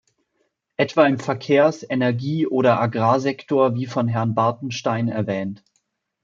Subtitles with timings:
[0.77, 5.63] Etwa im Verkehrs-, Energieoder Agrarsektor, wie von Herrn Bartenstein erwähnt.